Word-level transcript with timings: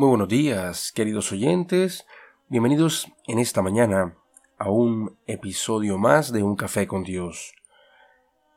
Muy 0.00 0.08
buenos 0.08 0.28
días, 0.28 0.92
queridos 0.92 1.30
oyentes. 1.30 2.06
Bienvenidos 2.48 3.12
en 3.26 3.38
esta 3.38 3.60
mañana 3.60 4.16
a 4.56 4.70
un 4.70 5.18
episodio 5.26 5.98
más 5.98 6.32
de 6.32 6.42
Un 6.42 6.56
Café 6.56 6.86
con 6.86 7.04
Dios. 7.04 7.52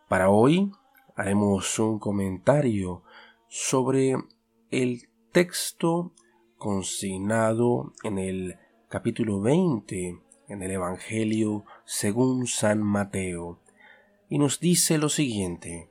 Para 0.08 0.29
hoy 0.29 0.71
haremos 1.18 1.78
un 1.79 2.00
comentario 2.00 3.04
sobre 3.50 4.16
el 4.71 5.10
texto 5.34 6.14
consignado 6.57 7.91
en 8.04 8.20
el 8.20 8.55
capítulo 8.88 9.41
20 9.41 10.21
en 10.48 10.64
el 10.64 10.71
Evangelio 10.71 11.66
según 11.84 12.48
San 12.48 12.82
Mateo, 12.82 13.60
y 14.30 14.38
nos 14.38 14.62
dice 14.62 14.98
lo 14.98 15.10
siguiente. 15.10 15.89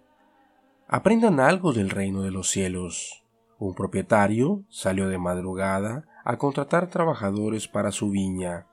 Aprendan 0.89 1.41
algo 1.41 1.75
del 1.75 1.91
reino 1.91 2.23
de 2.23 2.31
los 2.31 2.49
cielos. 2.49 3.22
Un 3.65 3.75
propietario 3.75 4.65
salió 4.71 5.07
de 5.07 5.19
madrugada 5.19 6.05
a 6.25 6.37
contratar 6.37 6.91
trabajadores 6.91 7.69
para 7.69 7.93
su 7.93 8.11
viña. 8.11 8.67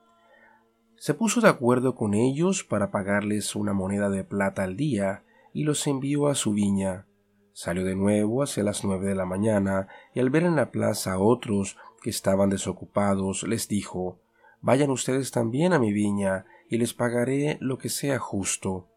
Se 0.96 1.14
puso 1.14 1.42
de 1.42 1.48
acuerdo 1.48 1.94
con 1.94 2.16
ellos 2.16 2.64
para 2.64 2.90
pagarles 2.90 3.56
una 3.56 3.72
moneda 3.74 4.10
de 4.10 4.24
plata 4.24 4.64
al 4.64 4.76
día 4.76 5.24
y 5.54 5.64
los 5.64 5.86
envió 5.86 6.28
a 6.28 6.34
su 6.34 6.54
viña. 6.54 7.06
Salió 7.54 7.86
de 7.86 7.96
nuevo 7.96 8.42
hacia 8.42 8.64
las 8.64 8.84
nueve 8.84 9.06
de 9.06 9.14
la 9.14 9.28
mañana 9.28 9.90
y 10.16 10.22
al 10.22 10.32
ver 10.32 10.42
en 10.42 10.56
la 10.56 10.72
plaza 10.72 11.14
a 11.14 11.20
otros 11.20 11.78
que 12.02 12.10
estaban 12.10 12.50
desocupados, 12.50 13.44
les 13.44 13.68
dijo 13.68 14.18
Vayan 14.60 14.90
ustedes 14.90 15.30
también 15.30 15.74
a 15.74 15.78
mi 15.78 15.94
viña 15.94 16.46
y 16.68 16.80
les 16.80 16.96
pagaré 16.96 17.60
lo 17.62 17.78
que 17.78 17.90
sea 17.90 18.18
justo. 18.18 18.88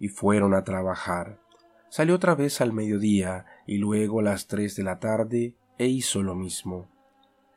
Y 0.00 0.08
fueron 0.08 0.54
a 0.54 0.64
trabajar. 0.64 1.42
Salió 1.90 2.14
otra 2.14 2.34
vez 2.34 2.62
al 2.62 2.72
mediodía 2.72 3.44
y 3.66 3.78
luego 3.78 4.20
a 4.20 4.22
las 4.22 4.46
tres 4.46 4.76
de 4.76 4.82
la 4.82 4.98
tarde 4.98 5.54
e 5.78 5.86
hizo 5.86 6.22
lo 6.22 6.34
mismo. 6.34 6.88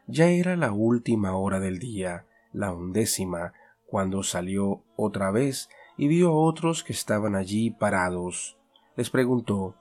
Ya 0.08 0.30
era 0.30 0.55
la 0.55 0.72
última 0.72 1.36
hora 1.36 1.59
del 1.59 1.80
día, 1.80 2.25
la 2.53 2.72
undécima, 2.72 3.53
cuando 3.88 4.23
salió 4.23 4.84
otra 4.95 5.31
vez 5.31 5.70
y 5.97 6.08
vio 6.08 6.30
a 6.30 6.38
otros 6.38 6.84
que 6.84 6.94
estaban 6.94 7.36
allí 7.36 7.72
parados. 7.72 8.58
Les 8.95 9.09
preguntó 9.09 9.75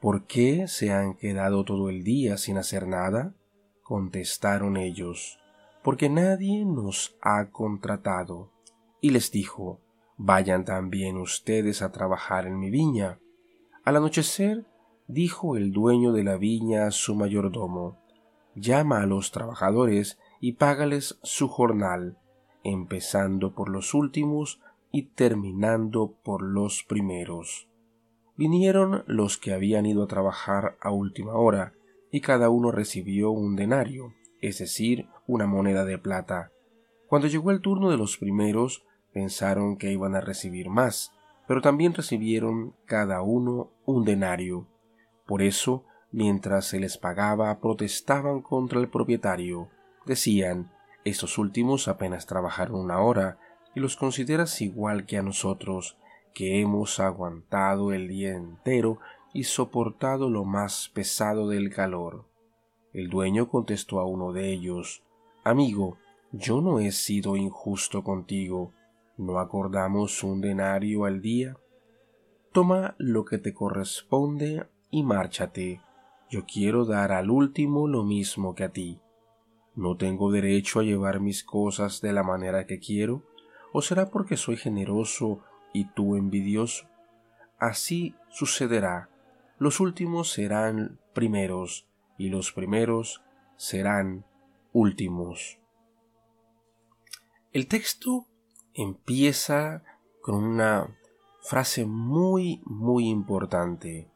¿Por 0.00 0.26
qué 0.26 0.68
se 0.68 0.92
han 0.92 1.14
quedado 1.14 1.64
todo 1.64 1.88
el 1.90 2.04
día 2.04 2.36
sin 2.36 2.58
hacer 2.58 2.86
nada? 2.86 3.34
Contestaron 3.82 4.76
ellos 4.76 5.38
Porque 5.82 6.08
nadie 6.08 6.64
nos 6.64 7.16
ha 7.22 7.50
contratado. 7.50 8.50
Y 9.00 9.10
les 9.10 9.30
dijo 9.30 9.80
Vayan 10.16 10.64
también 10.64 11.16
ustedes 11.16 11.82
a 11.82 11.92
trabajar 11.92 12.46
en 12.46 12.58
mi 12.58 12.70
viña 12.70 13.18
al 13.86 13.96
anochecer, 13.96 14.66
dijo 15.08 15.56
el 15.56 15.72
dueño 15.72 16.12
de 16.12 16.24
la 16.24 16.36
viña 16.36 16.86
a 16.86 16.90
su 16.90 17.14
mayordomo, 17.14 17.96
llama 18.54 19.02
a 19.02 19.06
los 19.06 19.30
trabajadores 19.30 20.18
y 20.40 20.52
págales 20.52 21.18
su 21.22 21.48
jornal, 21.48 22.18
empezando 22.64 23.54
por 23.54 23.68
los 23.68 23.94
últimos 23.94 24.60
y 24.90 25.02
terminando 25.02 26.14
por 26.22 26.42
los 26.42 26.82
primeros. 26.82 27.68
Vinieron 28.36 29.04
los 29.06 29.38
que 29.38 29.52
habían 29.52 29.86
ido 29.86 30.04
a 30.04 30.08
trabajar 30.08 30.76
a 30.80 30.90
última 30.90 31.34
hora, 31.34 31.72
y 32.10 32.20
cada 32.20 32.50
uno 32.50 32.70
recibió 32.70 33.30
un 33.30 33.56
denario, 33.56 34.14
es 34.40 34.58
decir, 34.58 35.06
una 35.26 35.46
moneda 35.46 35.84
de 35.84 35.98
plata. 35.98 36.50
Cuando 37.08 37.28
llegó 37.28 37.50
el 37.50 37.60
turno 37.60 37.90
de 37.90 37.96
los 37.96 38.16
primeros, 38.16 38.84
pensaron 39.12 39.76
que 39.76 39.92
iban 39.92 40.14
a 40.14 40.20
recibir 40.20 40.68
más, 40.68 41.12
pero 41.46 41.60
también 41.62 41.94
recibieron 41.94 42.74
cada 42.84 43.22
uno 43.22 43.70
un 43.84 44.04
denario. 44.04 44.66
Por 45.26 45.42
eso, 45.42 45.84
mientras 46.12 46.66
se 46.66 46.80
les 46.80 46.98
pagaba, 46.98 47.58
protestaban 47.60 48.42
contra 48.42 48.80
el 48.80 48.88
propietario. 48.88 49.68
Decían, 50.04 50.70
estos 51.04 51.38
últimos 51.38 51.88
apenas 51.88 52.26
trabajaron 52.26 52.80
una 52.80 53.00
hora, 53.00 53.38
y 53.74 53.80
los 53.80 53.96
consideras 53.96 54.60
igual 54.62 55.04
que 55.04 55.18
a 55.18 55.22
nosotros, 55.22 55.98
que 56.32 56.60
hemos 56.60 57.00
aguantado 57.00 57.92
el 57.92 58.08
día 58.08 58.34
entero 58.34 58.98
y 59.34 59.44
soportado 59.44 60.30
lo 60.30 60.44
más 60.44 60.90
pesado 60.94 61.48
del 61.48 61.70
calor. 61.74 62.24
El 62.92 63.10
dueño 63.10 63.48
contestó 63.48 64.00
a 64.00 64.06
uno 64.06 64.32
de 64.32 64.50
ellos, 64.52 65.02
Amigo, 65.44 65.98
yo 66.32 66.60
no 66.60 66.80
he 66.80 66.92
sido 66.92 67.36
injusto 67.36 68.02
contigo 68.02 68.72
¿No 69.18 69.38
acordamos 69.38 70.22
un 70.22 70.42
denario 70.42 71.06
al 71.06 71.22
día? 71.22 71.56
Toma 72.52 72.94
lo 72.98 73.24
que 73.24 73.38
te 73.38 73.54
corresponde 73.54 74.66
y 74.90 75.02
márchate. 75.02 75.80
Yo 76.28 76.44
quiero 76.44 76.84
dar 76.84 77.12
al 77.12 77.30
último 77.30 77.86
lo 77.86 78.04
mismo 78.04 78.54
que 78.54 78.64
a 78.64 78.72
ti. 78.72 79.00
¿No 79.74 79.96
tengo 79.96 80.32
derecho 80.32 80.80
a 80.80 80.82
llevar 80.82 81.20
mis 81.20 81.44
cosas 81.44 82.00
de 82.00 82.12
la 82.12 82.22
manera 82.22 82.66
que 82.66 82.78
quiero? 82.78 83.22
¿O 83.72 83.82
será 83.82 84.10
porque 84.10 84.36
soy 84.36 84.56
generoso 84.56 85.40
y 85.72 85.84
tú 85.90 86.16
envidioso? 86.16 86.86
Así 87.58 88.14
sucederá. 88.30 89.08
Los 89.58 89.80
últimos 89.80 90.32
serán 90.32 90.98
primeros 91.12 91.86
y 92.18 92.28
los 92.28 92.52
primeros 92.52 93.22
serán 93.56 94.24
últimos. 94.72 95.58
El 97.52 97.68
texto 97.68 98.26
empieza 98.74 99.82
con 100.20 100.42
una 100.42 100.94
frase 101.40 101.86
muy, 101.86 102.60
muy 102.64 103.08
importante 103.08 104.10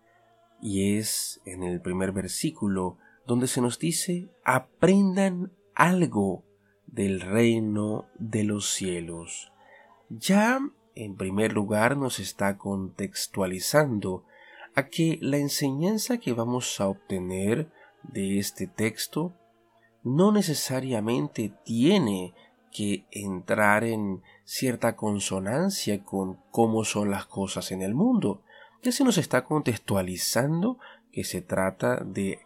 y 0.63 0.97
es 0.97 1.41
en 1.45 1.63
el 1.63 1.81
primer 1.81 2.13
versículo 2.13 2.99
donde 3.27 3.47
se 3.47 3.61
nos 3.61 3.79
dice 3.79 4.29
aprendan 4.45 5.53
algo 5.75 6.45
del 6.87 7.21
reino 7.21 8.07
de 8.19 8.45
los 8.45 8.71
cielos. 8.71 9.53
Ya 10.09 10.61
en 10.95 11.17
primer 11.17 11.53
lugar 11.53 11.97
nos 11.97 12.19
está 12.19 12.59
contextualizando 12.59 14.25
a 14.75 14.89
que 14.89 15.19
la 15.21 15.39
enseñanza 15.39 16.19
que 16.19 16.33
vamos 16.33 16.81
a 16.81 16.89
obtener 16.89 17.71
de 18.03 18.39
este 18.39 18.67
texto 18.67 19.35
no 20.03 20.33
necesariamente 20.33 21.53
tiene 21.65 22.35
que 22.73 23.05
entrar 23.11 23.85
en 23.85 24.23
cierta 24.45 24.97
consonancia 24.97 26.05
con 26.05 26.39
cómo 26.51 26.85
son 26.85 27.11
las 27.11 27.27
cosas 27.27 27.73
en 27.73 27.83
el 27.83 27.95
mundo. 27.95 28.43
Ya 28.83 28.93
se 28.93 29.05
nos 29.05 29.19
está 29.19 29.45
contextualizando 29.45 30.79
que 31.13 31.25
se 31.25 31.43
trata 31.43 31.97
de 31.97 32.41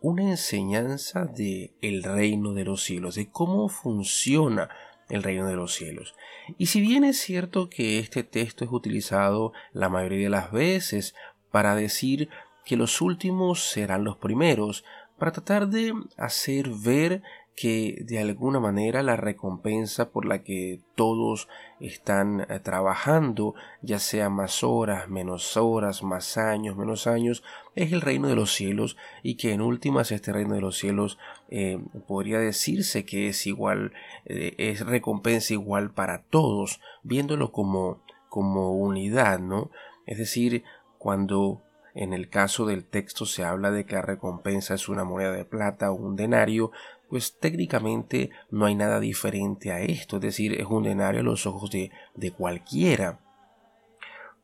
una 0.00 0.22
enseñanza 0.22 1.24
de 1.24 1.72
el 1.80 2.02
reino 2.02 2.52
de 2.52 2.64
los 2.64 2.82
cielos, 2.82 3.14
de 3.14 3.28
cómo 3.28 3.68
funciona 3.68 4.68
el 5.08 5.22
reino 5.22 5.46
de 5.46 5.56
los 5.56 5.74
cielos. 5.74 6.14
Y 6.58 6.66
si 6.66 6.80
bien 6.80 7.04
es 7.04 7.18
cierto 7.18 7.70
que 7.70 7.98
este 7.98 8.22
texto 8.22 8.64
es 8.64 8.70
utilizado 8.70 9.52
la 9.72 9.88
mayoría 9.88 10.24
de 10.24 10.30
las 10.30 10.52
veces 10.52 11.14
para 11.50 11.74
decir 11.74 12.28
que 12.64 12.76
los 12.76 13.00
últimos 13.00 13.70
serán 13.70 14.04
los 14.04 14.18
primeros, 14.18 14.84
para 15.18 15.32
tratar 15.32 15.68
de 15.68 15.92
hacer 16.16 16.68
ver 16.68 17.22
que 17.58 18.04
de 18.06 18.20
alguna 18.20 18.60
manera 18.60 19.02
la 19.02 19.16
recompensa 19.16 20.10
por 20.10 20.24
la 20.24 20.44
que 20.44 20.80
todos 20.94 21.48
están 21.80 22.46
eh, 22.48 22.60
trabajando, 22.60 23.56
ya 23.82 23.98
sea 23.98 24.30
más 24.30 24.62
horas, 24.62 25.08
menos 25.08 25.56
horas, 25.56 26.04
más 26.04 26.38
años, 26.38 26.76
menos 26.76 27.08
años, 27.08 27.42
es 27.74 27.92
el 27.92 28.00
reino 28.00 28.28
de 28.28 28.36
los 28.36 28.54
cielos 28.54 28.96
y 29.24 29.34
que 29.34 29.52
en 29.52 29.60
últimas 29.60 30.12
este 30.12 30.32
reino 30.32 30.54
de 30.54 30.60
los 30.60 30.78
cielos 30.78 31.18
eh, 31.48 31.80
podría 32.06 32.38
decirse 32.38 33.04
que 33.04 33.26
es 33.26 33.44
igual, 33.48 33.92
eh, 34.24 34.54
es 34.58 34.86
recompensa 34.86 35.52
igual 35.52 35.90
para 35.90 36.22
todos, 36.22 36.80
viéndolo 37.02 37.50
como, 37.50 38.04
como 38.28 38.70
unidad, 38.70 39.40
¿no? 39.40 39.72
Es 40.06 40.18
decir, 40.18 40.62
cuando 40.98 41.62
en 41.98 42.12
el 42.12 42.28
caso 42.28 42.64
del 42.64 42.84
texto 42.84 43.26
se 43.26 43.42
habla 43.42 43.72
de 43.72 43.84
que 43.84 43.96
la 43.96 44.02
recompensa 44.02 44.74
es 44.74 44.88
una 44.88 45.02
moneda 45.02 45.32
de 45.32 45.44
plata 45.44 45.90
o 45.90 45.94
un 45.94 46.14
denario, 46.14 46.70
pues 47.08 47.36
técnicamente 47.40 48.30
no 48.52 48.66
hay 48.66 48.76
nada 48.76 49.00
diferente 49.00 49.72
a 49.72 49.80
esto, 49.80 50.16
es 50.16 50.22
decir, 50.22 50.60
es 50.60 50.66
un 50.66 50.84
denario 50.84 51.22
a 51.22 51.24
los 51.24 51.44
ojos 51.44 51.72
de, 51.72 51.90
de 52.14 52.30
cualquiera. 52.30 53.18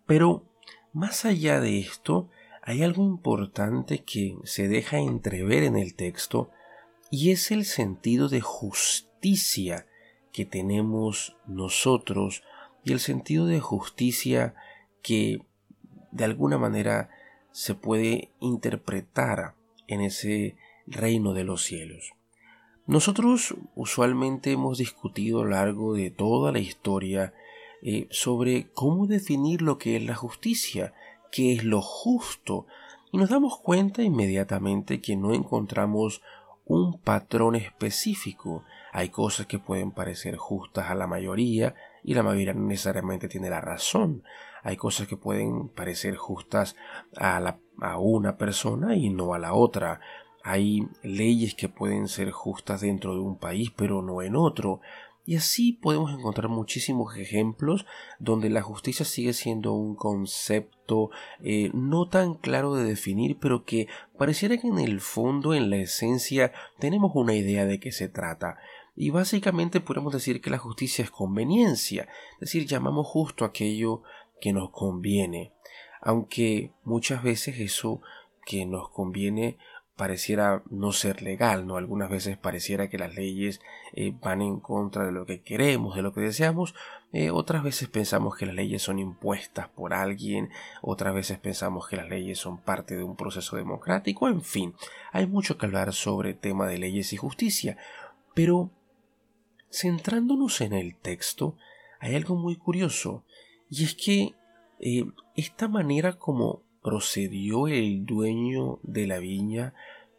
Pero, 0.05 0.43
más 0.93 1.25
allá 1.25 1.61
de 1.61 1.79
esto, 1.79 2.29
hay 2.61 2.83
algo 2.83 3.05
importante 3.05 4.03
que 4.03 4.37
se 4.43 4.67
deja 4.67 4.99
entrever 4.99 5.62
en 5.62 5.77
el 5.77 5.95
texto 5.95 6.51
y 7.09 7.31
es 7.31 7.53
el 7.53 7.67
sentido 7.67 8.29
de 8.29 8.41
justicia 8.41 9.87
que 10.33 10.45
tenemos 10.45 11.37
nosotros 11.47 12.43
y 12.83 12.93
el 12.93 12.99
sentido 12.99 13.47
de 13.47 13.61
justicia 13.61 14.56
que 15.03 15.47
de 16.11 16.25
alguna 16.25 16.59
manera 16.59 17.11
se 17.55 17.77
puede 17.77 18.33
interpretar 18.41 19.55
en 19.87 20.01
ese 20.01 20.56
reino 20.89 21.35
de 21.35 21.45
los 21.45 21.62
cielos. 21.62 22.12
Nosotros 22.89 23.55
usualmente 23.77 24.51
hemos 24.51 24.79
discutido 24.79 25.41
a 25.41 25.45
lo 25.45 25.51
largo 25.51 25.95
de 25.95 26.11
toda 26.11 26.51
la 26.51 26.59
historia 26.59 27.33
eh, 27.81 28.09
sobre 28.11 28.67
cómo 28.73 29.06
definir 29.06 29.62
lo 29.62 29.79
que 29.79 29.97
es 29.97 30.03
la 30.03 30.17
justicia, 30.17 30.95
qué 31.31 31.53
es 31.53 31.62
lo 31.62 31.81
justo, 31.81 32.67
y 33.12 33.19
nos 33.19 33.31
damos 33.31 33.61
cuenta 33.61 34.03
inmediatamente 34.03 35.01
que 35.01 35.15
no 35.15 35.33
encontramos 35.33 36.23
un 36.65 36.99
patrón 36.99 37.55
específico. 37.55 38.65
Hay 38.93 39.11
cosas 39.11 39.47
que 39.47 39.61
pueden 39.61 39.93
parecer 39.93 40.37
justas 40.39 40.91
a 40.91 40.97
la 40.97 41.06
mayoría 41.06 41.77
y 42.03 42.15
la 42.15 42.25
mayoría 42.25 42.55
no 42.55 42.67
necesariamente 42.67 43.29
tiene 43.29 43.49
la 43.49 43.61
razón. 43.61 44.25
Hay 44.65 44.79
cosas 44.79 45.07
que 45.07 45.19
pueden 45.19 45.69
parecer 45.69 46.17
justas 46.17 46.75
a, 47.17 47.59
una 47.99 48.39
persona 48.39 48.97
y 48.97 49.11
no 49.11 49.35
a 49.35 49.39
la 49.39 49.53
otra. 49.53 50.01
Hay 50.43 50.89
leyes 51.03 51.55
que 51.55 51.69
pueden 51.69 52.09
ser 52.09 52.31
justas 52.31 52.81
dentro 52.81 53.15
de 53.15 53.21
un 53.21 53.37
país 53.37 53.71
pero 53.77 54.01
no 54.01 54.23
en 54.23 54.35
otro. 54.35 54.81
Y 55.27 55.37
así 55.37 55.73
podemos 55.73 56.13
encontrar 56.13 56.49
muchísimos 56.49 57.17
ejemplos 57.17 57.85
donde 58.19 58.49
la 58.49 58.63
justicia 58.63 59.05
sigue 59.05 59.35
siendo 59.35 59.75
un 59.75 59.97
concepto 59.97 61.11
eh, 61.43 61.71
no 61.75 62.09
tan 62.09 62.35
claro 62.35 62.75
de 62.75 62.85
definir, 62.85 63.39
pero 63.39 63.65
que 63.65 63.89
pareciera 64.19 64.57
que 64.57 64.69
en 64.69 64.79
el 64.79 65.01
fondo, 65.01 65.55
en 65.55 65.69
la 65.69 65.77
esencia, 65.77 66.53
tenemos 66.79 67.13
una 67.15 67.35
idea 67.35 67.67
de 67.67 67.81
qué 67.81 67.93
se 67.93 68.09
trata. 68.09 68.59
Y 68.97 69.11
básicamente 69.11 69.81
podemos 69.81 70.13
decir 70.13 70.41
que 70.41 70.51
la 70.51 70.59
justicia 70.59 71.03
es 71.03 71.11
conveniencia, 71.11 72.07
es 72.35 72.41
decir, 72.41 72.67
llamamos 72.67 73.07
justo 73.07 73.45
aquello 73.45 74.03
que 74.44 74.52
nos 74.52 74.69
conviene, 74.69 75.55
aunque 76.02 76.70
muchas 76.82 77.23
veces 77.23 77.58
eso 77.61 78.02
que 78.44 78.67
nos 78.67 78.91
conviene 78.91 79.56
pareciera 79.96 80.62
no 80.69 80.93
ser 80.93 81.23
legal, 81.23 81.67
¿no? 81.67 81.79
Algunas 81.79 82.11
veces 82.11 82.37
pareciera 82.37 82.91
que 82.91 82.99
las 82.99 83.14
leyes 83.14 83.62
eh, 83.94 84.12
van 84.20 84.43
en 84.43 84.61
contra 84.61 85.06
de 85.06 85.12
lo 85.12 85.25
que 85.25 85.41
queremos, 85.41 85.96
de 85.96 86.02
lo 86.02 86.12
que 86.12 86.20
deseamos, 86.20 86.75
eh, 87.14 87.31
otras 87.31 87.62
veces 87.62 87.88
pensamos 87.88 88.37
que 88.37 88.44
las 88.44 88.55
leyes 88.55 88.82
son 88.82 88.99
impuestas 88.99 89.70
por 89.70 89.94
alguien, 89.94 90.50
otras 90.82 91.14
veces 91.14 91.38
pensamos 91.38 91.88
que 91.88 91.96
las 91.96 92.11
leyes 92.11 92.38
son 92.38 92.58
parte 92.58 92.99
de 92.99 93.02
un 93.02 93.17
proceso 93.17 93.56
democrático, 93.56 94.29
en 94.29 94.43
fin, 94.43 94.75
hay 95.11 95.26
mucho 95.26 95.56
que 95.56 95.64
hablar 95.64 95.94
sobre 95.94 96.32
el 96.32 96.38
tema 96.38 96.67
de 96.67 96.76
leyes 96.76 97.14
y 97.14 97.17
justicia, 97.17 97.79
pero 98.35 98.69
centrándonos 99.73 100.61
en 100.61 100.75
el 100.75 100.96
texto, 100.96 101.56
hay 101.99 102.14
algo 102.14 102.37
muy 102.37 102.56
curioso, 102.56 103.25
y 103.76 103.82
es 103.82 103.94
que 103.97 104.35
eh, 104.79 105.05
esta 105.35 105.67
manera 105.67 106.12
como 106.12 106.62
procedió 106.81 107.67
el 107.67 108.06
dueño 108.06 108.79
de 108.85 109.09
la 109.09 109.19
viña 109.19 109.75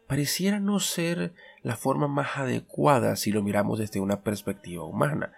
pareciera 0.06 0.60
no 0.60 0.78
ser 0.78 1.32
la 1.62 1.76
forma 1.76 2.06
más 2.06 2.36
adecuada 2.36 3.16
si 3.16 3.32
lo 3.32 3.42
miramos 3.42 3.78
desde 3.78 4.00
una 4.00 4.22
perspectiva 4.22 4.84
humana, 4.84 5.32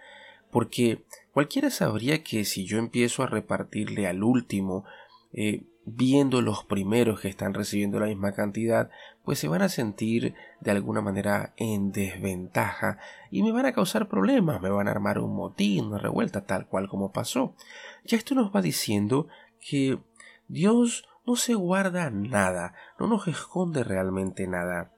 porque 0.51 1.05
cualquiera 1.31 1.69
sabría 1.69 2.21
que 2.21 2.43
si 2.43 2.65
yo 2.65 2.77
empiezo 2.77 3.23
a 3.23 3.27
repartirle 3.27 4.05
al 4.05 4.21
último, 4.21 4.83
eh, 5.31 5.63
viendo 5.95 6.41
los 6.41 6.63
primeros 6.63 7.19
que 7.19 7.27
están 7.27 7.53
recibiendo 7.53 7.99
la 7.99 8.07
misma 8.07 8.33
cantidad, 8.33 8.89
pues 9.23 9.39
se 9.39 9.47
van 9.47 9.61
a 9.61 9.69
sentir 9.69 10.35
de 10.59 10.71
alguna 10.71 11.01
manera 11.01 11.53
en 11.57 11.91
desventaja 11.91 12.97
y 13.31 13.43
me 13.43 13.51
van 13.51 13.65
a 13.65 13.73
causar 13.73 14.07
problemas, 14.07 14.61
me 14.61 14.69
van 14.69 14.87
a 14.87 14.91
armar 14.91 15.19
un 15.19 15.35
motín, 15.35 15.85
una 15.85 15.97
revuelta, 15.97 16.45
tal 16.45 16.67
cual 16.67 16.87
como 16.87 17.11
pasó. 17.11 17.55
Ya 18.05 18.17
esto 18.17 18.35
nos 18.35 18.53
va 18.55 18.61
diciendo 18.61 19.27
que 19.59 19.99
Dios 20.47 21.07
no 21.25 21.35
se 21.35 21.55
guarda 21.55 22.09
nada, 22.09 22.73
no 22.99 23.07
nos 23.07 23.27
esconde 23.27 23.83
realmente 23.83 24.47
nada. 24.47 24.91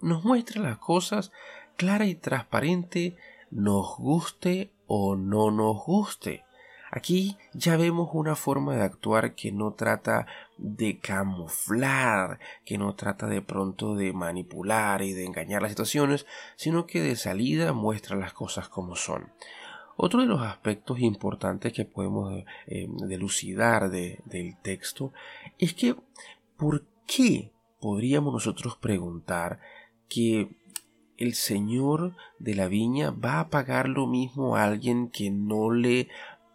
Nos 0.00 0.24
muestra 0.24 0.62
las 0.62 0.78
cosas 0.78 1.32
clara 1.76 2.06
y 2.06 2.14
transparente, 2.14 3.16
nos 3.50 3.96
guste 3.96 4.72
o 4.86 5.16
no 5.16 5.50
nos 5.50 5.84
guste. 5.84 6.44
Aquí 6.90 7.36
ya 7.52 7.76
vemos 7.76 8.10
una 8.12 8.34
forma 8.34 8.74
de 8.74 8.82
actuar 8.82 9.34
que 9.34 9.52
no 9.52 9.72
trata 9.74 10.26
de 10.58 10.98
camuflar, 10.98 12.40
que 12.64 12.78
no 12.78 12.94
trata 12.94 13.26
de 13.26 13.42
pronto 13.42 13.94
de 13.94 14.12
manipular 14.12 15.02
y 15.02 15.12
de 15.12 15.24
engañar 15.24 15.62
las 15.62 15.70
situaciones, 15.70 16.26
sino 16.56 16.86
que 16.86 17.00
de 17.00 17.14
salida 17.14 17.72
muestra 17.72 18.16
las 18.16 18.32
cosas 18.32 18.68
como 18.68 18.96
son. 18.96 19.32
Otro 19.96 20.20
de 20.20 20.26
los 20.26 20.40
aspectos 20.40 20.98
importantes 21.00 21.72
que 21.72 21.84
podemos 21.84 22.42
eh, 22.66 22.88
delucidar 23.06 23.90
del 23.90 24.56
texto 24.62 25.12
es 25.58 25.74
que 25.74 25.94
¿por 26.56 26.86
qué 27.06 27.52
podríamos 27.80 28.32
nosotros 28.32 28.76
preguntar 28.76 29.60
que 30.08 30.48
el 31.20 31.34
señor 31.34 32.16
de 32.38 32.54
la 32.54 32.66
viña 32.66 33.10
va 33.10 33.40
a 33.40 33.50
pagar 33.50 33.90
lo 33.90 34.06
mismo 34.06 34.56
a 34.56 34.64
alguien 34.64 35.10
que 35.10 35.30
no 35.30 35.70
le 35.70 36.08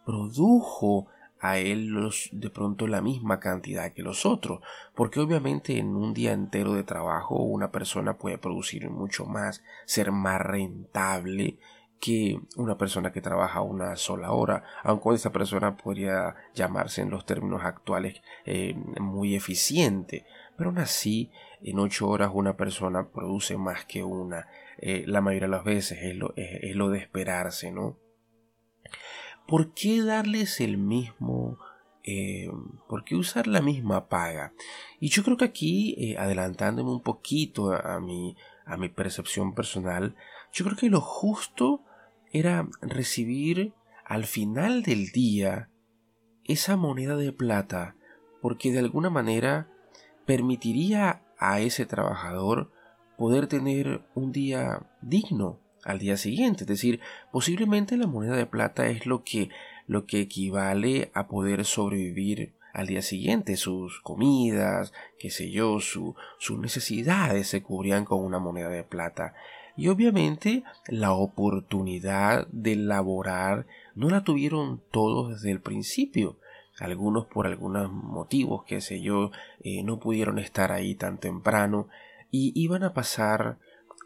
produjo 0.06 1.08
a 1.40 1.58
él 1.58 1.88
los, 1.88 2.30
de 2.32 2.48
pronto 2.48 2.86
la 2.86 3.02
misma 3.02 3.40
cantidad 3.40 3.92
que 3.92 4.02
los 4.02 4.24
otros, 4.24 4.60
porque 4.94 5.20
obviamente 5.20 5.76
en 5.78 5.94
un 5.94 6.14
día 6.14 6.32
entero 6.32 6.72
de 6.72 6.84
trabajo 6.84 7.36
una 7.36 7.70
persona 7.70 8.16
puede 8.16 8.38
producir 8.38 8.88
mucho 8.88 9.26
más, 9.26 9.62
ser 9.84 10.12
más 10.12 10.40
rentable 10.40 11.58
que 12.00 12.40
una 12.56 12.78
persona 12.78 13.12
que 13.12 13.20
trabaja 13.20 13.62
una 13.62 13.96
sola 13.96 14.32
hora, 14.32 14.64
aunque 14.82 15.14
esa 15.14 15.32
persona 15.32 15.76
podría 15.76 16.36
llamarse 16.54 17.02
en 17.02 17.10
los 17.10 17.26
términos 17.26 17.62
actuales 17.64 18.22
eh, 18.44 18.74
muy 19.00 19.34
eficiente, 19.34 20.24
pero 20.56 20.70
aún 20.70 20.78
así 20.78 21.30
en 21.62 21.78
ocho 21.78 22.08
horas 22.08 22.30
una 22.32 22.56
persona 22.56 23.08
produce 23.08 23.56
más 23.56 23.84
que 23.86 24.04
una, 24.04 24.46
eh, 24.78 25.04
la 25.06 25.20
mayoría 25.20 25.48
de 25.48 25.56
las 25.56 25.64
veces 25.64 25.98
es 26.02 26.14
lo, 26.14 26.32
es, 26.36 26.76
lo 26.76 26.90
de 26.90 26.98
esperarse, 26.98 27.72
¿no? 27.72 27.96
¿Por 29.46 29.72
qué 29.74 30.02
darles 30.02 30.60
el 30.60 30.78
mismo 30.78 31.58
eh, 32.08 32.48
¿por 32.88 33.04
qué 33.04 33.16
usar 33.16 33.48
la 33.48 33.60
misma 33.60 34.08
paga? 34.08 34.52
Y 35.00 35.08
yo 35.08 35.24
creo 35.24 35.36
que 35.36 35.44
aquí, 35.44 36.14
adelantándome 36.16 36.90
un 36.90 37.02
poquito 37.02 37.72
a 37.72 38.00
mi, 38.00 38.36
a 38.64 38.76
mi 38.76 38.88
percepción 38.88 39.54
personal, 39.54 40.14
yo 40.52 40.64
creo 40.64 40.76
que 40.76 40.88
lo 40.88 41.00
justo 41.00 41.82
era 42.32 42.68
recibir 42.80 43.72
al 44.04 44.24
final 44.24 44.84
del 44.84 45.10
día 45.10 45.68
esa 46.44 46.76
moneda 46.76 47.16
de 47.16 47.32
plata, 47.32 47.96
porque 48.40 48.70
de 48.70 48.78
alguna 48.78 49.10
manera 49.10 49.68
permitiría 50.26 51.24
a 51.38 51.60
ese 51.60 51.86
trabajador 51.86 52.70
poder 53.18 53.48
tener 53.48 54.04
un 54.14 54.30
día 54.30 54.86
digno 55.02 55.58
al 55.86 55.98
día 55.98 56.16
siguiente. 56.16 56.64
Es 56.64 56.68
decir, 56.68 57.00
posiblemente 57.32 57.96
la 57.96 58.06
moneda 58.06 58.36
de 58.36 58.46
plata 58.46 58.88
es 58.88 59.06
lo 59.06 59.22
que, 59.24 59.48
lo 59.86 60.04
que 60.04 60.20
equivale 60.20 61.10
a 61.14 61.28
poder 61.28 61.64
sobrevivir 61.64 62.52
al 62.74 62.88
día 62.88 63.02
siguiente. 63.02 63.56
Sus 63.56 64.00
comidas, 64.00 64.92
qué 65.18 65.30
sé 65.30 65.50
yo, 65.50 65.78
sus 65.80 66.58
necesidades 66.58 67.48
se 67.48 67.62
cubrían 67.62 68.04
con 68.04 68.22
una 68.22 68.38
moneda 68.38 68.68
de 68.68 68.82
plata. 68.84 69.34
Y 69.76 69.88
obviamente 69.88 70.64
la 70.88 71.12
oportunidad 71.12 72.46
de 72.48 72.76
laborar 72.76 73.66
no 73.94 74.10
la 74.10 74.24
tuvieron 74.24 74.82
todos 74.90 75.30
desde 75.30 75.50
el 75.52 75.60
principio. 75.60 76.36
Algunos 76.78 77.26
por 77.26 77.46
algunos 77.46 77.90
motivos, 77.90 78.64
qué 78.66 78.80
sé 78.80 79.00
yo, 79.00 79.30
eh, 79.60 79.82
no 79.82 79.98
pudieron 79.98 80.38
estar 80.38 80.72
ahí 80.72 80.94
tan 80.94 81.18
temprano 81.18 81.88
y 82.30 82.52
iban 82.54 82.82
a 82.82 82.92
pasar 82.92 83.58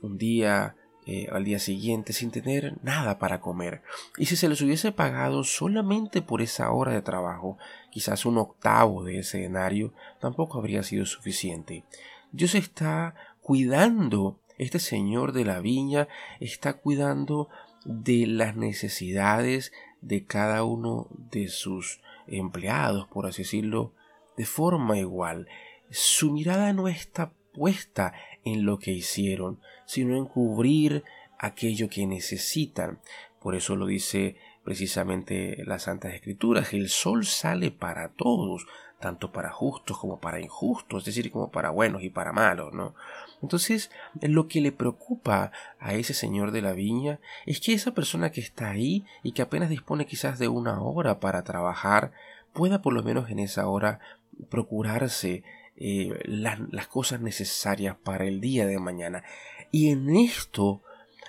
un 0.02 0.18
día 0.18 0.76
eh, 1.12 1.26
al 1.32 1.42
día 1.42 1.58
siguiente 1.58 2.12
sin 2.12 2.30
tener 2.30 2.76
nada 2.84 3.18
para 3.18 3.40
comer. 3.40 3.82
Y 4.16 4.26
si 4.26 4.36
se 4.36 4.48
les 4.48 4.60
hubiese 4.60 4.92
pagado 4.92 5.42
solamente 5.42 6.22
por 6.22 6.40
esa 6.40 6.70
hora 6.70 6.92
de 6.92 7.02
trabajo, 7.02 7.58
quizás 7.90 8.26
un 8.26 8.38
octavo 8.38 9.02
de 9.02 9.18
ese 9.18 9.38
denario, 9.38 9.92
tampoco 10.20 10.58
habría 10.58 10.84
sido 10.84 11.04
suficiente. 11.06 11.82
Dios 12.30 12.54
está 12.54 13.16
cuidando 13.42 14.38
este 14.56 14.78
señor 14.78 15.32
de 15.32 15.44
la 15.44 15.58
viña 15.58 16.06
está 16.38 16.74
cuidando 16.74 17.48
de 17.84 18.28
las 18.28 18.54
necesidades 18.54 19.72
de 20.02 20.24
cada 20.26 20.62
uno 20.62 21.08
de 21.10 21.48
sus 21.48 22.00
empleados, 22.28 23.08
por 23.08 23.26
así 23.26 23.42
decirlo, 23.42 23.94
de 24.36 24.46
forma 24.46 24.96
igual. 24.96 25.48
Su 25.90 26.30
mirada 26.30 26.72
no 26.72 26.86
está 26.86 27.32
puesta 27.60 28.14
en 28.42 28.64
lo 28.64 28.78
que 28.78 28.90
hicieron, 28.90 29.60
sino 29.84 30.16
en 30.16 30.24
cubrir 30.24 31.04
aquello 31.38 31.90
que 31.90 32.06
necesitan. 32.06 33.00
Por 33.38 33.54
eso 33.54 33.76
lo 33.76 33.84
dice 33.84 34.36
precisamente 34.64 35.62
las 35.66 35.82
Santas 35.82 36.14
Escrituras, 36.14 36.72
el 36.72 36.88
sol 36.88 37.26
sale 37.26 37.70
para 37.70 38.08
todos, 38.12 38.66
tanto 38.98 39.30
para 39.30 39.52
justos 39.52 39.98
como 39.98 40.20
para 40.20 40.40
injustos, 40.40 41.06
es 41.06 41.14
decir, 41.14 41.30
como 41.30 41.50
para 41.50 41.68
buenos 41.68 42.02
y 42.02 42.08
para 42.08 42.32
malos, 42.32 42.72
¿no? 42.72 42.94
Entonces, 43.42 43.90
lo 44.22 44.48
que 44.48 44.62
le 44.62 44.72
preocupa 44.72 45.52
a 45.78 45.92
ese 45.92 46.14
señor 46.14 46.52
de 46.52 46.62
la 46.62 46.72
viña 46.72 47.20
es 47.44 47.60
que 47.60 47.74
esa 47.74 47.92
persona 47.92 48.32
que 48.32 48.40
está 48.40 48.70
ahí 48.70 49.04
y 49.22 49.32
que 49.32 49.42
apenas 49.42 49.68
dispone 49.68 50.06
quizás 50.06 50.38
de 50.38 50.48
una 50.48 50.80
hora 50.80 51.20
para 51.20 51.44
trabajar, 51.44 52.12
pueda 52.54 52.80
por 52.80 52.94
lo 52.94 53.02
menos 53.02 53.28
en 53.28 53.38
esa 53.38 53.68
hora 53.68 54.00
procurarse 54.48 55.44
eh, 55.76 56.18
las 56.24 56.88
cosas 56.88 57.20
necesarias 57.20 57.96
para 58.02 58.26
el 58.26 58.40
día 58.40 58.66
de 58.66 58.78
mañana. 58.78 59.24
Y 59.70 59.90
en 59.90 60.14
esto 60.14 60.82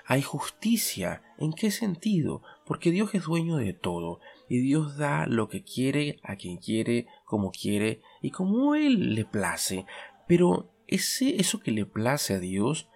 hay 0.06 0.22
justicia. 0.22 1.22
¿En 1.38 1.54
qué 1.54 1.72
sentido? 1.72 2.42
Porque 2.66 2.92
Dios 2.92 3.14
es 3.16 3.24
dueño 3.24 3.58
de 3.58 3.74
todo 3.74 4.20
y 4.50 4.60
Dios 4.60 4.98
da 4.98 5.26
lo 5.26 5.48
que 5.48 5.64
quiere 5.64 6.20
a 6.24 6.36
quien 6.36 6.58
quiere, 6.58 7.08
como 7.24 7.52
quiere 7.52 8.02
y 8.22 8.32
como 8.32 8.76
Él 8.76 9.16
le 9.16 9.24
place. 9.24 9.86
Pero 10.28 10.70
ese, 10.88 11.40
eso 11.40 11.62
que 11.62 11.72
le 11.72 11.86
place 11.86 12.34
a 12.34 12.40
Dios 12.40 12.90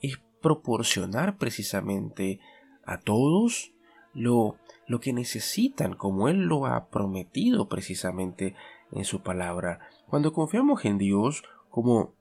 es 0.00 0.18
proporcionar 0.40 1.36
precisamente 1.36 2.40
a 2.84 2.98
todos 2.98 3.72
lo, 4.14 4.56
lo 4.86 5.00
que 5.00 5.12
necesitan, 5.12 5.94
como 5.94 6.28
Él 6.28 6.44
lo 6.44 6.66
ha 6.66 6.88
prometido 6.88 7.68
precisamente 7.68 8.54
en 8.90 9.04
su 9.04 9.20
palabra. 9.20 9.80
Cuando 10.12 10.34
confiamos 10.34 10.84
en 10.84 10.98
Dios, 10.98 11.42
como, 11.70 12.14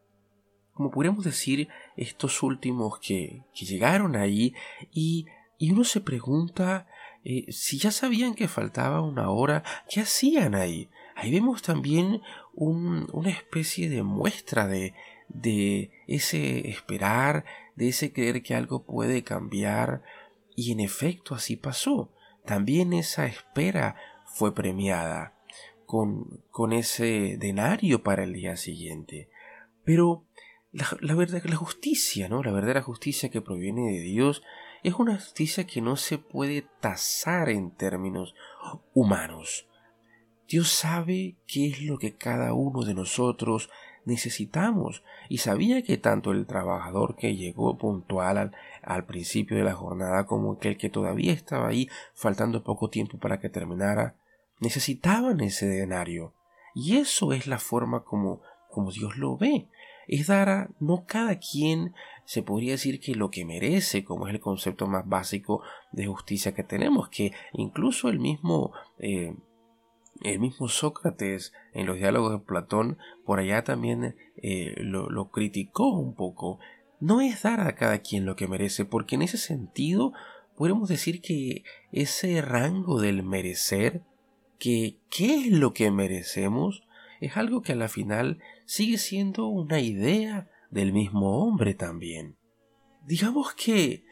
como 0.71 0.91
podríamos 0.91 1.25
decir, 1.25 1.67
estos 1.97 2.41
últimos 2.41 2.99
que, 2.99 3.43
que 3.53 3.65
llegaron 3.65 4.15
ahí, 4.15 4.55
y, 4.93 5.25
y 5.57 5.71
uno 5.71 5.83
se 5.83 5.99
pregunta 5.99 6.87
eh, 7.25 7.51
si 7.51 7.79
ya 7.79 7.91
sabían 7.91 8.33
que 8.33 8.47
faltaba 8.47 9.01
una 9.01 9.29
hora, 9.29 9.63
¿qué 9.89 9.99
hacían 9.99 10.55
ahí? 10.55 10.89
Ahí 11.17 11.33
vemos 11.33 11.63
también 11.63 12.21
una 12.53 13.29
especie 13.29 13.89
de 13.89 14.03
muestra 14.03 14.67
de, 14.67 14.93
de 15.27 15.91
ese 16.07 16.69
esperar, 16.69 17.43
de 17.75 17.89
ese 17.89 18.13
creer 18.13 18.41
que 18.41 18.55
algo 18.55 18.85
puede 18.85 19.25
cambiar, 19.25 20.01
y 20.55 20.71
en 20.71 20.79
efecto 20.79 21.35
así 21.35 21.57
pasó. 21.57 22.09
También 22.45 22.93
esa 22.93 23.25
espera 23.25 23.97
fue 24.27 24.55
premiada 24.55 25.40
con, 25.91 26.71
ese 26.71 27.35
denario 27.37 28.01
para 28.01 28.23
el 28.23 28.31
día 28.31 28.55
siguiente. 28.55 29.29
Pero 29.83 30.23
la, 30.71 31.15
verdad, 31.15 31.43
la 31.43 31.57
justicia, 31.57 32.29
¿no? 32.29 32.41
La 32.43 32.53
verdadera 32.53 32.81
justicia 32.81 33.29
que 33.29 33.41
proviene 33.41 33.91
de 33.91 33.99
Dios 33.99 34.41
es 34.83 34.93
una 34.93 35.15
justicia 35.15 35.67
que 35.67 35.81
no 35.81 35.97
se 35.97 36.17
puede 36.17 36.65
tasar 36.79 37.49
en 37.49 37.71
términos 37.71 38.35
humanos. 38.93 39.67
Dios 40.47 40.69
sabe 40.69 41.35
qué 41.45 41.67
es 41.67 41.81
lo 41.81 41.97
que 41.97 42.15
cada 42.15 42.53
uno 42.53 42.85
de 42.85 42.93
nosotros 42.93 43.69
necesitamos 44.05 45.03
y 45.27 45.39
sabía 45.39 45.81
que 45.81 45.97
tanto 45.97 46.31
el 46.31 46.45
trabajador 46.45 47.17
que 47.17 47.35
llegó 47.35 47.77
puntual 47.77 48.53
al, 48.81 49.05
principio 49.05 49.57
de 49.57 49.63
la 49.63 49.73
jornada 49.73 50.25
como 50.25 50.53
aquel 50.53 50.77
que 50.77 50.89
todavía 50.89 51.33
estaba 51.33 51.67
ahí 51.67 51.89
faltando 52.13 52.63
poco 52.63 52.89
tiempo 52.89 53.17
para 53.17 53.39
que 53.41 53.49
terminara 53.49 54.15
necesitaban 54.61 55.41
ese 55.41 55.67
denario 55.67 56.33
y 56.73 56.95
eso 56.97 57.33
es 57.33 57.47
la 57.47 57.59
forma 57.59 58.05
como, 58.05 58.41
como 58.69 58.91
Dios 58.91 59.17
lo 59.17 59.37
ve 59.37 59.67
es 60.07 60.27
dar 60.27 60.49
a 60.49 60.69
no 60.79 61.05
cada 61.05 61.37
quien 61.39 61.93
se 62.25 62.43
podría 62.43 62.73
decir 62.73 62.99
que 62.99 63.15
lo 63.15 63.31
que 63.31 63.45
merece, 63.45 64.03
como 64.03 64.27
es 64.27 64.33
el 64.33 64.39
concepto 64.39 64.87
más 64.87 65.07
básico 65.07 65.61
de 65.91 66.07
justicia 66.07 66.53
que 66.53 66.63
tenemos, 66.63 67.09
que 67.09 67.31
incluso 67.53 68.09
el 68.09 68.19
mismo 68.19 68.71
eh, 68.99 69.35
el 70.23 70.39
mismo 70.39 70.67
Sócrates 70.67 71.53
en 71.73 71.87
los 71.87 71.97
diálogos 71.97 72.33
de 72.33 72.45
Platón 72.45 72.97
por 73.25 73.39
allá 73.39 73.63
también 73.63 74.15
eh, 74.35 74.75
lo, 74.77 75.09
lo, 75.09 75.31
criticó 75.31 75.87
un 75.93 76.13
poco. 76.13 76.59
No 76.99 77.21
es 77.21 77.41
dar 77.41 77.61
a 77.61 77.75
cada 77.75 77.99
quien 77.99 78.25
lo 78.25 78.35
que 78.35 78.47
merece, 78.47 78.85
porque 78.85 79.15
en 79.15 79.23
ese 79.23 79.37
sentido 79.37 80.13
podemos 80.55 80.89
decir 80.89 81.21
que 81.21 81.63
ese 81.91 82.41
rango 82.41 82.99
del 82.99 83.23
merecer, 83.23 84.03
que 84.61 84.99
qué 85.09 85.39
es 85.39 85.47
lo 85.47 85.73
que 85.73 85.89
merecemos, 85.89 86.83
es 87.19 87.35
algo 87.35 87.63
que 87.63 87.71
a 87.71 87.75
la 87.75 87.87
final 87.87 88.37
sigue 88.65 88.99
siendo 88.99 89.47
una 89.47 89.79
idea 89.79 90.51
del 90.69 90.93
mismo 90.93 91.43
hombre 91.43 91.73
también. 91.73 92.35
Digamos 93.07 93.55
que 93.55 94.03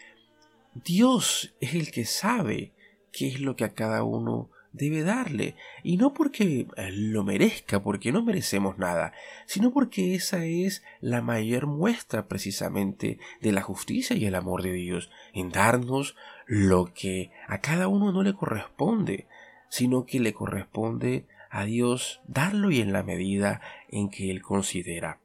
Dios 0.73 1.53
es 1.61 1.75
el 1.75 1.91
que 1.91 2.05
sabe 2.05 2.73
qué 3.11 3.27
es 3.27 3.39
lo 3.39 3.55
que 3.55 3.63
a 3.63 3.75
cada 3.75 4.01
uno 4.03 4.49
debe 4.71 5.03
darle, 5.03 5.55
y 5.83 5.97
no 5.97 6.13
porque 6.13 6.65
lo 6.93 7.23
merezca, 7.23 7.83
porque 7.83 8.11
no 8.11 8.23
merecemos 8.23 8.79
nada, 8.79 9.13
sino 9.45 9.71
porque 9.71 10.15
esa 10.15 10.45
es 10.45 10.83
la 10.99 11.21
mayor 11.21 11.67
muestra 11.67 12.27
precisamente 12.27 13.19
de 13.39 13.51
la 13.51 13.61
justicia 13.61 14.15
y 14.15 14.25
el 14.25 14.33
amor 14.33 14.63
de 14.63 14.73
Dios, 14.73 15.11
en 15.31 15.51
darnos 15.51 16.15
lo 16.47 16.91
que 16.91 17.31
a 17.47 17.61
cada 17.61 17.87
uno 17.87 18.11
no 18.11 18.23
le 18.23 18.33
corresponde, 18.33 19.27
sino 19.69 20.05
que 20.05 20.19
le 20.19 20.33
corresponde 20.33 21.25
a 21.49 21.65
Dios 21.65 22.21
darlo 22.27 22.71
y 22.71 22.81
en 22.81 22.93
la 22.93 23.03
medida 23.03 23.61
en 23.89 24.09
que 24.09 24.29
Él 24.29 24.41
considera. 24.41 25.19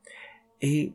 Eh, 0.61 0.93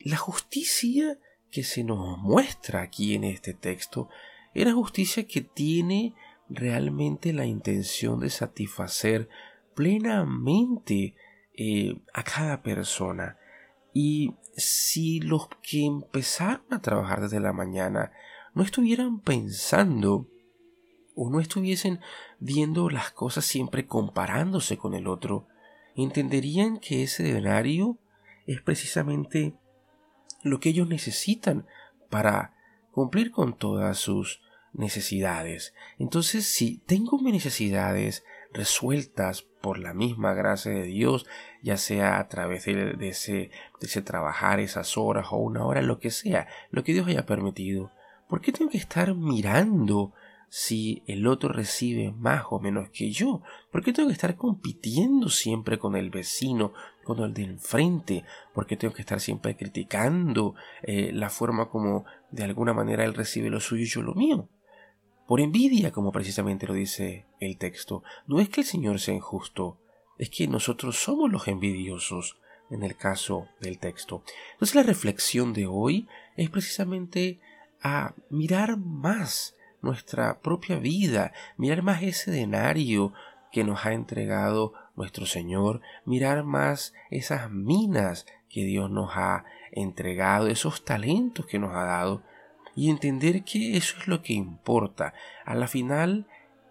la 0.00 0.16
justicia 0.16 1.18
que 1.50 1.64
se 1.64 1.84
nos 1.84 2.18
muestra 2.18 2.82
aquí 2.82 3.14
en 3.14 3.24
este 3.24 3.54
texto 3.54 4.08
es 4.54 4.66
la 4.66 4.72
justicia 4.72 5.26
que 5.26 5.40
tiene 5.40 6.14
realmente 6.48 7.32
la 7.32 7.46
intención 7.46 8.20
de 8.20 8.30
satisfacer 8.30 9.28
plenamente 9.74 11.14
eh, 11.56 11.96
a 12.12 12.22
cada 12.22 12.62
persona. 12.62 13.38
Y 13.94 14.34
si 14.56 15.20
los 15.20 15.48
que 15.62 15.84
empezaron 15.86 16.64
a 16.70 16.82
trabajar 16.82 17.20
desde 17.20 17.40
la 17.40 17.52
mañana 17.52 18.12
no 18.54 18.62
estuvieran 18.62 19.20
pensando 19.20 20.26
o 21.18 21.28
no 21.30 21.40
estuviesen 21.40 22.00
viendo 22.38 22.88
las 22.90 23.10
cosas 23.10 23.44
siempre 23.44 23.86
comparándose 23.86 24.78
con 24.78 24.94
el 24.94 25.08
otro, 25.08 25.48
entenderían 25.96 26.78
que 26.78 27.02
ese 27.02 27.24
denario 27.24 27.98
es 28.46 28.62
precisamente 28.62 29.54
lo 30.44 30.60
que 30.60 30.68
ellos 30.68 30.88
necesitan 30.88 31.66
para 32.08 32.54
cumplir 32.92 33.32
con 33.32 33.58
todas 33.58 33.98
sus 33.98 34.40
necesidades. 34.72 35.74
Entonces, 35.98 36.46
si 36.46 36.78
tengo 36.86 37.18
mis 37.18 37.34
necesidades 37.34 38.24
resueltas 38.52 39.42
por 39.60 39.80
la 39.80 39.94
misma 39.94 40.34
gracia 40.34 40.70
de 40.70 40.84
Dios, 40.84 41.26
ya 41.64 41.76
sea 41.78 42.20
a 42.20 42.28
través 42.28 42.64
de, 42.66 42.96
ese, 43.08 43.32
de 43.32 43.86
ese 43.86 44.02
trabajar 44.02 44.60
esas 44.60 44.96
horas 44.96 45.26
o 45.32 45.36
una 45.38 45.66
hora, 45.66 45.82
lo 45.82 45.98
que 45.98 46.12
sea, 46.12 46.46
lo 46.70 46.84
que 46.84 46.92
Dios 46.92 47.08
haya 47.08 47.26
permitido, 47.26 47.90
¿por 48.28 48.40
qué 48.40 48.52
tengo 48.52 48.70
que 48.70 48.78
estar 48.78 49.16
mirando 49.16 50.12
si 50.48 51.02
el 51.06 51.26
otro 51.26 51.50
recibe 51.50 52.12
más 52.12 52.44
o 52.50 52.58
menos 52.58 52.90
que 52.90 53.10
yo? 53.10 53.42
¿Por 53.70 53.84
qué 53.84 53.92
tengo 53.92 54.08
que 54.08 54.14
estar 54.14 54.36
compitiendo 54.36 55.28
siempre 55.28 55.78
con 55.78 55.96
el 55.96 56.10
vecino, 56.10 56.72
con 57.04 57.20
el 57.20 57.34
de 57.34 57.44
enfrente? 57.44 58.24
¿Por 58.54 58.66
qué 58.66 58.76
tengo 58.76 58.94
que 58.94 59.02
estar 59.02 59.20
siempre 59.20 59.56
criticando 59.56 60.54
eh, 60.82 61.10
la 61.12 61.30
forma 61.30 61.68
como 61.68 62.04
de 62.30 62.44
alguna 62.44 62.72
manera 62.72 63.04
él 63.04 63.14
recibe 63.14 63.50
lo 63.50 63.60
suyo 63.60 63.82
y 63.82 63.86
yo 63.86 64.02
lo 64.02 64.14
mío? 64.14 64.48
Por 65.26 65.40
envidia, 65.40 65.92
como 65.92 66.10
precisamente 66.10 66.66
lo 66.66 66.72
dice 66.72 67.26
el 67.38 67.58
texto. 67.58 68.02
No 68.26 68.40
es 68.40 68.48
que 68.48 68.62
el 68.62 68.66
Señor 68.66 68.98
sea 68.98 69.14
injusto, 69.14 69.78
es 70.16 70.30
que 70.30 70.48
nosotros 70.48 70.96
somos 70.96 71.30
los 71.30 71.48
envidiosos 71.48 72.38
en 72.70 72.82
el 72.82 72.96
caso 72.96 73.48
del 73.60 73.78
texto. 73.78 74.22
Entonces 74.52 74.74
la 74.74 74.82
reflexión 74.82 75.52
de 75.52 75.66
hoy 75.66 76.08
es 76.36 76.48
precisamente 76.50 77.40
a 77.82 78.14
mirar 78.30 78.78
más 78.78 79.54
nuestra 79.82 80.40
propia 80.40 80.78
vida, 80.78 81.32
mirar 81.56 81.82
más 81.82 82.02
ese 82.02 82.30
denario 82.30 83.12
que 83.52 83.64
nos 83.64 83.86
ha 83.86 83.92
entregado 83.92 84.74
nuestro 84.96 85.26
Señor, 85.26 85.80
mirar 86.04 86.44
más 86.44 86.94
esas 87.10 87.50
minas 87.50 88.26
que 88.48 88.64
Dios 88.64 88.90
nos 88.90 89.10
ha 89.14 89.44
entregado, 89.72 90.48
esos 90.48 90.84
talentos 90.84 91.46
que 91.46 91.58
nos 91.58 91.74
ha 91.74 91.84
dado, 91.84 92.22
y 92.74 92.90
entender 92.90 93.44
que 93.44 93.76
eso 93.76 93.96
es 93.98 94.08
lo 94.08 94.22
que 94.22 94.34
importa. 94.34 95.14
A 95.44 95.54
la 95.54 95.66
final, 95.66 96.26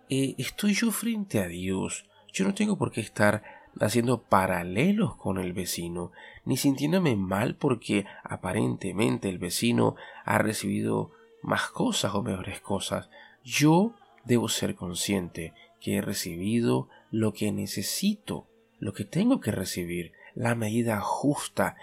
eh, 0.10 0.36
estoy 0.38 0.74
yo 0.74 0.92
frente 0.92 1.40
a 1.40 1.48
Dios. 1.48 2.06
Yo 2.32 2.46
no 2.46 2.54
tengo 2.54 2.78
por 2.78 2.92
qué 2.92 3.02
estar 3.02 3.44
haciendo 3.80 4.22
paralelos 4.24 5.16
con 5.16 5.38
el 5.38 5.54
vecino, 5.54 6.12
ni 6.46 6.58
sintiéndome 6.58 7.16
mal 7.16 7.56
porque 7.56 8.06
aparentemente 8.24 9.30
el 9.30 9.38
vecino 9.38 9.96
ha 10.26 10.38
recibido 10.38 11.12
más 11.42 11.70
cosas 11.70 12.14
o 12.16 12.24
mejores 12.24 12.62
cosas. 12.62 13.10
Yo 13.44 13.94
debo 14.26 14.50
ser 14.50 14.76
consciente 14.76 15.54
que 15.80 15.98
he 15.98 16.02
recibido 16.02 16.90
lo 17.12 17.34
que 17.34 17.52
necesito, 17.52 18.48
lo 18.80 18.94
que 18.94 19.06
tengo 19.06 19.40
que 19.40 19.52
recibir, 19.52 20.14
la 20.36 20.56
medida 20.56 21.00
justa, 21.00 21.76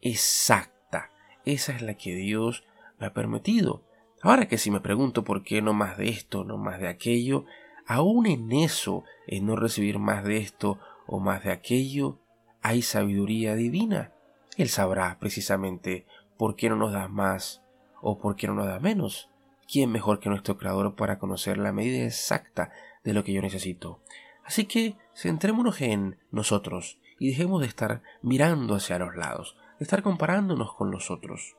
exacta. 0.00 1.10
Esa 1.44 1.74
es 1.74 1.82
la 1.82 1.94
que 1.94 2.14
Dios 2.14 2.64
me 2.98 3.06
ha 3.06 3.12
permitido. 3.12 3.82
Ahora 4.22 4.48
que 4.48 4.58
si 4.58 4.70
me 4.70 4.80
pregunto 4.80 5.24
por 5.24 5.42
qué 5.42 5.62
no 5.62 5.72
más 5.72 5.96
de 5.98 6.08
esto, 6.08 6.44
no 6.44 6.56
más 6.56 6.80
de 6.80 6.88
aquello, 6.88 7.44
aún 7.86 8.26
en 8.26 8.52
eso, 8.52 9.04
en 9.26 9.46
no 9.46 9.56
recibir 9.56 9.98
más 9.98 10.24
de 10.24 10.38
esto 10.38 10.78
o 11.06 11.20
más 11.20 11.44
de 11.44 11.52
aquello, 11.52 12.18
hay 12.62 12.82
sabiduría 12.82 13.54
divina. 13.54 14.12
Él 14.56 14.68
sabrá 14.68 15.18
precisamente 15.20 16.04
por 16.36 16.56
qué 16.56 16.68
no 16.68 16.76
nos 16.76 16.92
da 16.92 17.08
más 17.08 17.62
¿O 18.00 18.18
por 18.18 18.36
qué 18.36 18.46
no 18.46 18.54
nos 18.54 18.66
da 18.66 18.80
menos? 18.80 19.30
¿Quién 19.70 19.90
mejor 19.90 20.20
que 20.20 20.30
nuestro 20.30 20.56
Creador 20.56 20.94
para 20.94 21.18
conocer 21.18 21.58
la 21.58 21.72
medida 21.72 22.04
exacta 22.04 22.72
de 23.04 23.12
lo 23.12 23.24
que 23.24 23.32
yo 23.32 23.42
necesito? 23.42 24.00
Así 24.44 24.64
que 24.64 24.96
centrémonos 25.14 25.80
en 25.82 26.16
nosotros 26.30 26.98
y 27.18 27.28
dejemos 27.28 27.60
de 27.60 27.66
estar 27.66 28.02
mirando 28.22 28.74
hacia 28.74 28.98
los 28.98 29.14
lados, 29.14 29.56
de 29.78 29.84
estar 29.84 30.02
comparándonos 30.02 30.74
con 30.74 30.90
los 30.90 31.10
otros. 31.10 31.56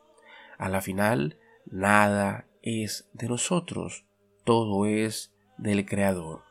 A 0.57 0.69
la 0.69 0.81
final, 0.81 1.37
nada 1.69 2.47
es 2.61 3.09
de 3.13 3.27
nosotros, 3.27 4.05
todo 4.43 4.85
es 4.85 5.33
del 5.57 5.85
Creador. 5.85 6.48